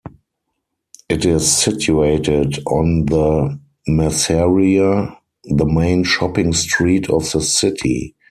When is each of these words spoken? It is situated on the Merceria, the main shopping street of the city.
It 1.09 1.25
is 1.25 1.47
situated 1.47 2.57
on 2.65 3.05
the 3.05 3.59
Merceria, 3.87 5.15
the 5.43 5.65
main 5.67 6.03
shopping 6.05 6.53
street 6.53 7.07
of 7.07 7.31
the 7.31 7.39
city. 7.41 8.15